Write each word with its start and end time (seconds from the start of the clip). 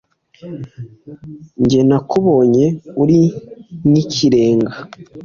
Jye 1.69 1.81
nakubonye 1.89 2.65
uri 3.01 3.21
nk’ikirenga 3.87 4.73